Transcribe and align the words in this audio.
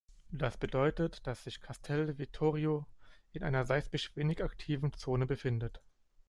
Das 0.31 0.57
bedeutet, 0.57 1.27
dass 1.27 1.43
sich 1.43 1.61
Castel 1.61 2.17
Vittorio 2.17 2.87
in 3.33 3.43
einer 3.43 3.65
seismisch 3.65 4.15
wenig 4.15 4.43
aktiven 4.43 4.93
Zone 4.93 5.27
befindet. 5.27 5.79